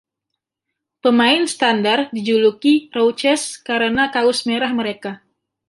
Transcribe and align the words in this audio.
Pemain 1.05 1.45
standar 1.51 1.97
dijuluki 2.15 2.73
"Rouches" 2.97 3.43
karena 3.67 4.03
kaus 4.15 4.39
merah 4.49 4.73
mereka. 4.79 5.11